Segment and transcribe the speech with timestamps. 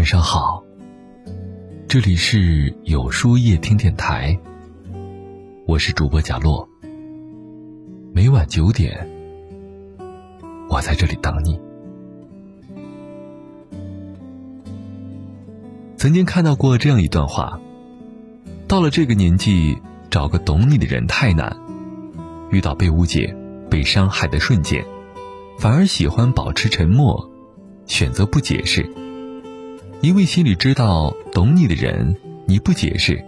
[0.00, 0.64] 晚上好，
[1.86, 4.34] 这里是有书夜听电台，
[5.66, 6.66] 我是主播贾洛。
[8.14, 9.06] 每晚九点，
[10.70, 11.60] 我在这里等你。
[15.98, 17.60] 曾经看到过这样一段话：
[18.66, 19.76] 到了这个年纪，
[20.08, 21.54] 找个懂你的人太难。
[22.50, 23.36] 遇到被误解、
[23.68, 24.82] 被伤害的瞬间，
[25.58, 27.30] 反而喜欢保持沉默，
[27.84, 28.90] 选择不解释。
[30.02, 33.22] 因为心里知道，懂你的人，你不解释，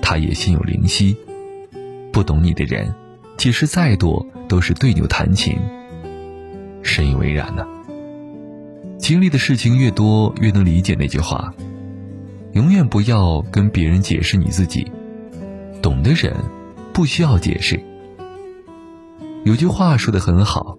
[0.00, 1.16] 他也心有灵犀；
[2.12, 2.94] 不懂你的人，
[3.36, 5.58] 解释再多都是对牛弹琴。
[6.82, 7.66] 深以为然呢。
[8.98, 11.52] 经历的事情越多，越能理解那句话：
[12.52, 14.86] 永远不要跟别人解释你自己。
[15.82, 16.36] 懂的人，
[16.92, 17.82] 不需要解释。
[19.44, 20.78] 有句话说的很好：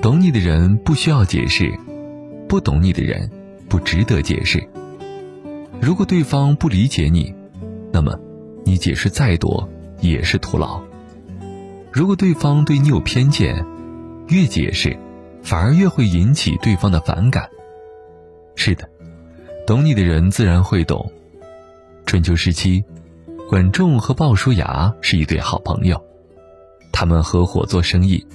[0.00, 1.70] 懂你的人不需要解释，
[2.48, 3.30] 不懂你的人。
[3.72, 4.62] 不值得解释。
[5.80, 7.34] 如果对方不理解你，
[7.90, 8.20] 那么
[8.66, 9.66] 你解释再多
[10.02, 10.82] 也是徒劳。
[11.90, 13.64] 如果对方对你有偏见，
[14.28, 14.94] 越解释
[15.42, 17.48] 反而越会引起对方的反感。
[18.56, 18.86] 是的，
[19.66, 21.10] 懂你的人自然会懂。
[22.04, 22.84] 春秋时期，
[23.48, 26.04] 管仲和鲍叔牙是一对好朋友，
[26.92, 28.26] 他们合伙做生意。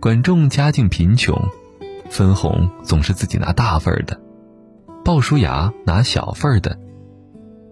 [0.00, 1.48] 管仲家境贫穷，
[2.10, 4.20] 分红总是自己拿大份的。
[5.10, 6.78] 鲍叔牙拿小份儿的，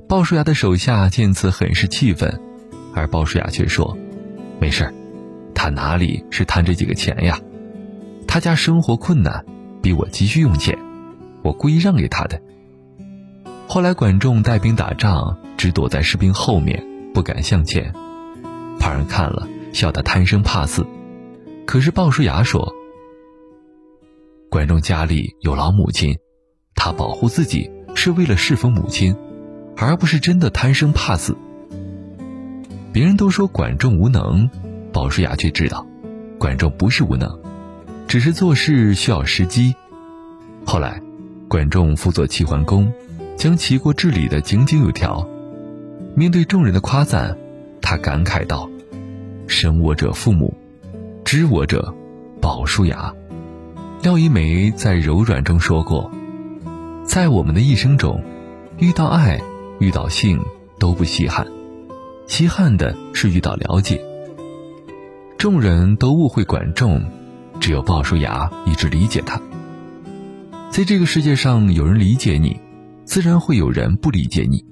[0.08, 2.41] 鲍叔牙的手下见此很是气愤，
[2.92, 3.97] 而鲍叔牙却说
[4.58, 4.95] ：“没事儿，
[5.55, 7.39] 他哪里是贪这几个钱呀？
[8.27, 9.47] 他家生活困难，
[9.80, 10.77] 逼我急需用钱，
[11.45, 12.42] 我故意让给他的。”
[13.69, 17.95] 后来管仲带兵打仗，只躲在士兵后面，不敢向前，
[18.80, 20.84] 旁人看了笑他贪生怕死。
[21.64, 22.75] 可是鲍叔牙说
[24.50, 26.19] ：“管仲家里有老母亲。”
[26.80, 29.16] 他保护自己是为了侍奉母亲，
[29.77, 31.36] 而不是真的贪生怕死。
[32.92, 34.48] 别人都说管仲无能，
[34.92, 35.84] 鲍叔牙却知道，
[36.38, 37.40] 管仲不是无能，
[38.06, 39.74] 只是做事需要时机。
[40.64, 41.02] 后来，
[41.48, 42.92] 管仲辅佐齐桓公，
[43.36, 45.28] 将齐国治理的井井有条。
[46.14, 47.36] 面对众人的夸赞，
[47.83, 48.70] 他感慨道
[49.48, 50.56] ：“生我者父母，
[51.24, 51.92] 知我者
[52.40, 53.12] 鲍叔牙。”
[54.00, 56.08] 廖一梅在《柔软》中说过。
[57.08, 58.23] 在我们的一生中，
[58.77, 59.41] 遇到爱、
[59.80, 60.39] 遇到性
[60.79, 61.48] 都不稀罕，
[62.27, 63.98] 稀罕的是遇到了解。
[65.39, 67.02] 众人都误会管仲，
[67.61, 69.41] 只有鲍叔牙一直理解他。
[70.68, 72.61] 在这个世界上，有人理解你，
[73.07, 74.63] 自然会有人不理解你；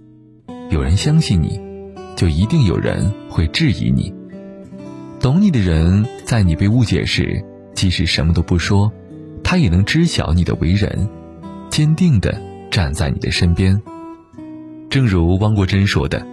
[0.68, 1.58] 有人相信你，
[2.16, 4.12] 就一定有人会质疑你。
[5.20, 7.42] 懂你的人，在你被误解时，
[7.74, 8.92] 即使什么都不说，
[9.42, 11.08] 他也能知晓你的为人。
[11.76, 13.82] 坚定地站在你的身边，
[14.88, 16.26] 正如汪国真说的：“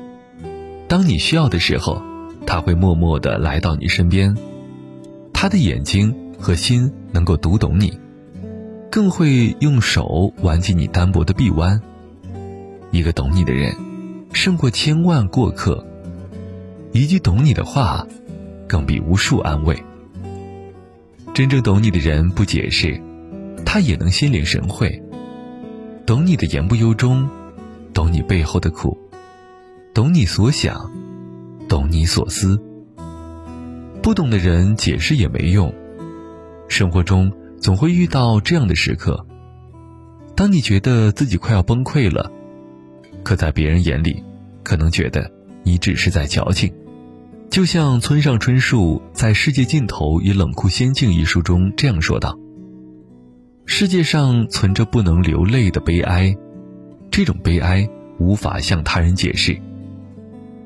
[0.88, 2.02] 当你需要的时候，
[2.48, 4.38] 他会默默地来到你身边，
[5.34, 8.00] 他的眼睛和心能够读懂你，
[8.90, 11.82] 更会用手挽起你单薄的臂弯。
[12.92, 13.76] 一个懂你的人，
[14.32, 15.84] 胜过千万过客；
[16.94, 18.08] 一句懂你的话，
[18.66, 19.78] 更比无数安慰。
[21.34, 22.98] 真正懂你的人不解释，
[23.66, 24.98] 他也能心领神会。”
[26.06, 27.30] 懂你的言不由衷，
[27.94, 28.98] 懂你背后的苦，
[29.94, 30.92] 懂你所想，
[31.70, 32.62] 懂你所思。
[34.02, 35.74] 不懂的人解释也没用。
[36.68, 39.26] 生活中总会遇到这样的时刻，
[40.36, 42.30] 当你觉得自己快要崩溃了，
[43.24, 44.22] 可在别人眼里，
[44.62, 45.32] 可能觉得
[45.64, 46.74] 你只是在矫情。
[47.50, 52.38] 就像村上春树在《世界尽头与冷酷仙境》一书中这样说道。
[53.66, 56.36] 世界上存着不能流泪的悲哀，
[57.10, 57.88] 这种悲哀
[58.20, 59.58] 无法向他人解释。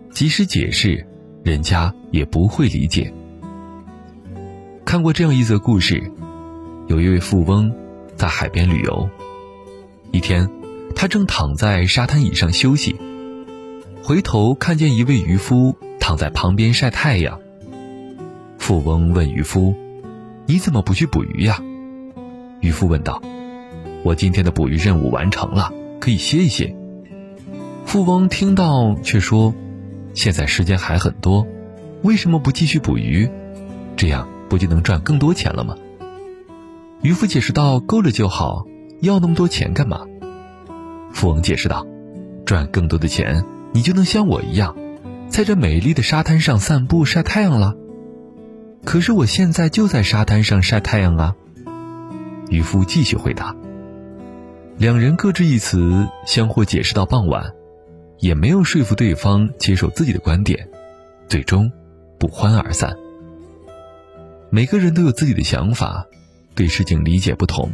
[0.09, 1.05] 即使解释，
[1.43, 3.13] 人家也不会理解。
[4.83, 6.11] 看过这样一则故事：
[6.87, 7.71] 有一位富翁
[8.15, 9.09] 在海边旅游，
[10.11, 10.49] 一天，
[10.95, 12.95] 他正躺在沙滩椅上休息，
[14.01, 17.39] 回头看见一位渔夫躺在旁边晒太阳。
[18.57, 19.75] 富翁问渔夫
[20.47, 21.61] ：“你怎么不去捕鱼呀？”
[22.59, 23.21] 渔夫问道
[24.03, 26.75] ：“我今天的捕鱼任务完成了，可以歇一歇。”
[27.85, 29.53] 富翁听到却说
[30.13, 31.47] ：“现在时间还很多，
[32.01, 33.29] 为什么不继续捕鱼？
[33.95, 35.75] 这样不就能赚更多钱了吗？”
[37.01, 38.65] 渔夫解释道：“够了就好，
[39.01, 40.01] 要那么多钱干嘛？”
[41.13, 41.85] 富翁解释道
[42.45, 44.75] ：“赚更多的钱，你就能像我一样，
[45.29, 47.75] 在这美丽的沙滩上散步晒太阳了。
[48.83, 51.35] 可是我现在就在沙滩上晒太阳啊。”
[52.49, 53.55] 渔夫继续回答
[54.77, 57.53] ：“两人各执一词，相互解释到傍晚，
[58.19, 60.69] 也没有说服对方接受自己的观点，
[61.27, 61.71] 最终
[62.19, 62.95] 不欢而散。
[64.49, 66.05] 每个人都有自己的想法，
[66.55, 67.71] 对事情理解不同，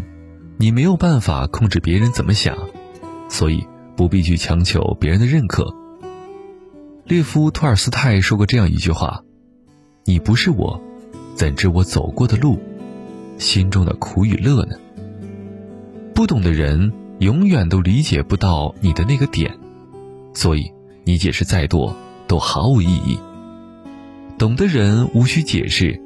[0.57, 2.57] 你没有办法控制别人怎么想，
[3.29, 5.75] 所以不必去强求别人的认可。
[7.05, 9.21] 列夫·托尔斯泰说过这样一句话
[10.03, 10.81] ：“你不是我，
[11.35, 12.59] 怎知我走过的路，
[13.37, 14.75] 心中的苦与乐呢？”
[16.15, 19.57] 不懂的人永远都理解不到你的那个点，
[20.33, 20.71] 所以
[21.03, 21.95] 你解释再多
[22.27, 23.17] 都毫无意义。
[24.37, 25.99] 懂的人无需解释。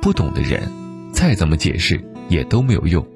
[0.00, 0.68] 不懂的人，
[1.12, 3.06] 再怎么解释也都没有用。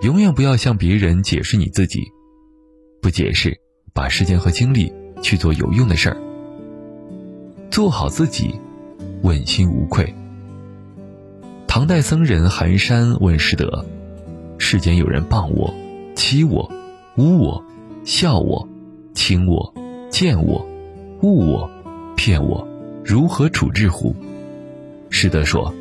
[0.00, 2.00] 永远不要向别人解释你自己，
[3.02, 3.60] 不解释，
[3.92, 4.90] 把时间和精力
[5.20, 6.16] 去做有用的事儿。
[7.70, 8.54] 做好自己，
[9.20, 10.14] 问心无愧。
[11.70, 13.86] 唐代僧人寒山问师德：
[14.58, 15.72] 世间有人谤我、
[16.16, 16.68] 欺我、
[17.16, 17.64] 污我、
[18.04, 18.68] 笑我、
[19.14, 19.72] 轻我、
[20.10, 20.66] 贱我、
[21.22, 21.70] 误我、
[22.16, 22.66] 骗我，
[23.04, 24.16] 如何处置乎？
[25.10, 25.72] 师德说：“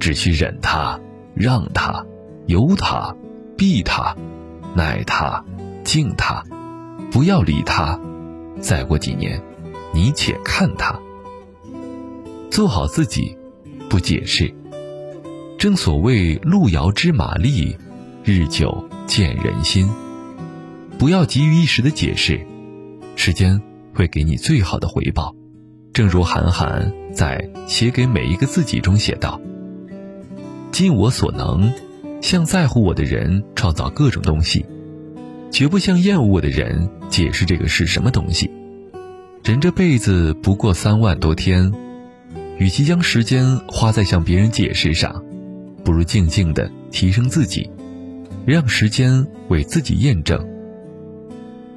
[0.00, 0.98] 只需忍他，
[1.34, 2.06] 让他，
[2.46, 3.14] 由他，
[3.54, 4.16] 避他，
[4.74, 5.44] 耐他，
[5.84, 6.42] 敬他，
[7.12, 8.00] 不要理他。
[8.60, 9.42] 再过几年，
[9.92, 10.98] 你且看他。
[12.50, 13.36] 做好自己，
[13.90, 14.54] 不解释。
[15.58, 17.76] 正所谓路遥知马力，
[18.22, 19.90] 日久见人心。
[20.98, 22.46] 不要急于一时的解释，
[23.16, 23.60] 时间
[23.92, 25.34] 会给你最好的回报。
[25.92, 29.40] 正如韩寒。”在写给每一个自己中写道
[30.70, 31.72] ：“尽我所能，
[32.20, 34.64] 向在乎我的人创造各种东西，
[35.50, 38.48] 绝不向厌恶我的人解释这个是什么东西。
[39.42, 41.72] 人这辈子不过三万多天，
[42.56, 45.24] 与其将时间花在向别人解释上，
[45.88, 47.70] 不如静静的提升自己，
[48.44, 50.46] 让时间为自己验证。”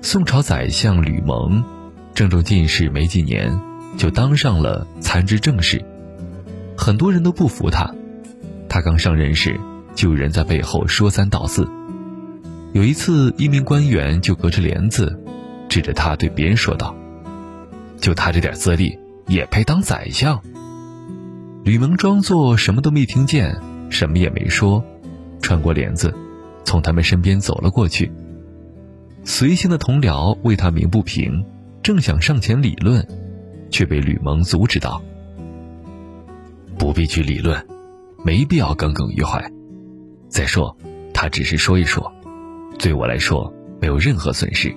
[0.03, 1.63] 宋朝宰相吕蒙，
[2.13, 3.57] 郑重进士没几年。
[3.97, 5.81] 就当上了参知政事，
[6.75, 7.89] 很多人都不服他。
[8.67, 9.57] 他刚上任时，
[9.95, 11.65] 就有人在背后说三道四。
[12.73, 15.17] 有一次，一名官员就隔着帘子，
[15.69, 16.93] 指着他对别人说道
[18.01, 20.41] ：“就他这点资历，也配当宰相？”
[21.63, 23.57] 吕蒙装作什么都没听见，
[23.91, 24.83] 什么也没说，
[25.43, 26.11] 穿过帘子，
[26.63, 28.11] 从他们身边走了过去。
[29.23, 31.45] 随行的同僚为他鸣不平，
[31.83, 33.07] 正想上前理论。
[33.73, 35.01] 却被吕蒙阻止道
[36.77, 37.65] ：“不必去理论，
[38.21, 39.49] 没必要耿耿于怀。
[40.27, 40.75] 再说，
[41.13, 42.11] 他只是说一说，
[42.77, 43.49] 对我来说
[43.79, 44.75] 没有任何损失。”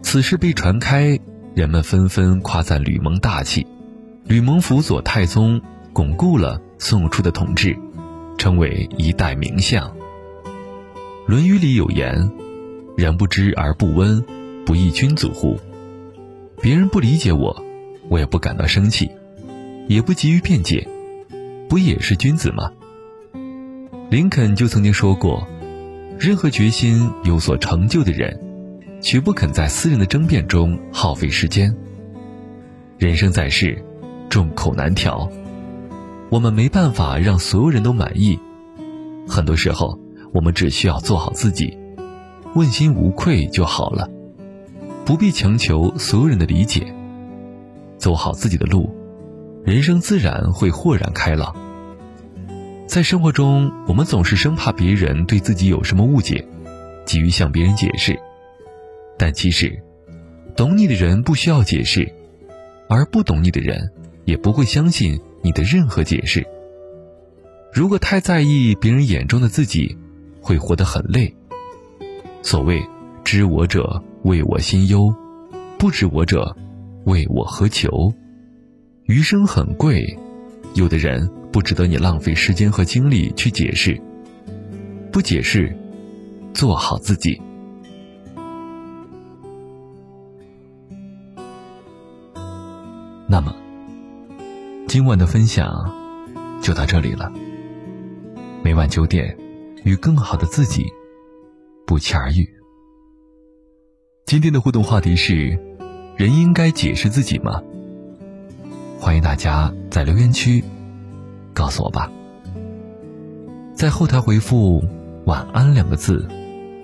[0.00, 1.20] 此事被传开，
[1.54, 3.66] 人们纷纷夸赞吕蒙大气。
[4.24, 5.60] 吕蒙辅佐太宗，
[5.92, 7.76] 巩固了宋初的统治，
[8.38, 9.88] 成为一代名相。
[11.26, 12.30] 《论语》里有言
[12.96, 14.24] ：“人不知而不温，
[14.64, 15.58] 不亦君子乎？”
[16.62, 17.64] 别人不理解我，
[18.08, 19.10] 我也不感到生气，
[19.88, 20.88] 也不急于辩解，
[21.68, 22.70] 不也是君子吗？
[24.08, 25.46] 林肯就曾经说过
[26.18, 28.40] ：“任何决心有所成就的人，
[29.00, 31.74] 绝不肯在私人的争辩中耗费时间。”
[32.98, 33.84] 人生在世，
[34.28, 35.30] 众口难调，
[36.30, 38.38] 我们没办法让所有人都满意。
[39.26, 39.98] 很多时候，
[40.32, 41.76] 我们只需要做好自己，
[42.54, 44.08] 问心无愧就好了。
[45.04, 46.92] 不必强求所有人的理解，
[47.96, 48.94] 走好自己的路，
[49.64, 51.56] 人生自然会豁然开朗。
[52.86, 56.46] 在生活中，我们总是生怕别人对自己有什么误解，
[57.06, 58.18] 急于向别人解释。
[59.16, 59.82] 但其实，
[60.54, 62.10] 懂你的人不需要解释，
[62.88, 63.90] 而不懂你的人
[64.24, 66.46] 也不会相信你的任何解释。
[67.72, 69.96] 如果太在意别人眼中的自己，
[70.40, 71.34] 会活得很累。
[72.42, 72.82] 所谓
[73.24, 74.02] “知我者”。
[74.24, 75.14] 为我心忧，
[75.78, 76.54] 不知我者，
[77.04, 78.12] 为我何求？
[79.04, 80.18] 余生很贵，
[80.74, 83.98] 有的人不值得你浪费时间和精力去解释。
[85.12, 85.74] 不解释，
[86.52, 87.40] 做好自己。
[93.28, 93.54] 那么，
[94.88, 95.94] 今晚的分享
[96.62, 97.30] 就到这里了。
[98.62, 99.36] 每晚九点，
[99.84, 100.86] 与更好的自己
[101.86, 102.48] 不期而遇。
[104.24, 105.58] 今天的互动话题是：
[106.16, 107.62] 人应该解释自己吗？
[108.98, 110.64] 欢迎大家在留言区
[111.52, 112.10] 告诉我吧。
[113.74, 114.82] 在后台回复
[115.26, 116.26] “晚安”两个字，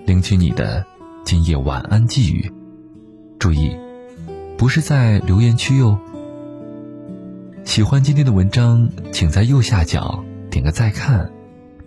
[0.05, 0.85] 领取你的
[1.23, 2.53] 今夜晚安寄语。
[3.39, 3.75] 注意，
[4.59, 5.97] 不是在留言区哟。
[7.75, 11.29] 喜欢今天的文章，请在右下角点个再看，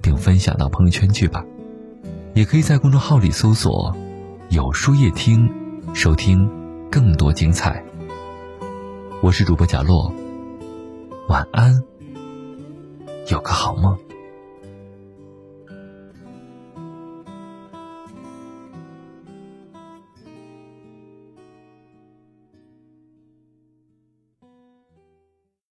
[0.03, 1.43] 并分享到朋友圈去吧。
[2.35, 3.97] 也可以在公众号里搜索
[4.53, 5.51] “有书夜听”，
[5.97, 6.47] 收听
[6.91, 7.83] 更多精彩。
[9.23, 10.13] 我是主播贾洛，
[11.27, 11.83] 晚安，
[13.31, 13.97] 有个好梦。